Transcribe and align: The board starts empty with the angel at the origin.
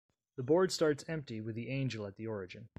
The 0.37 0.41
board 0.41 0.71
starts 0.71 1.05
empty 1.07 1.41
with 1.41 1.53
the 1.53 1.69
angel 1.69 2.07
at 2.07 2.15
the 2.15 2.25
origin. 2.25 2.69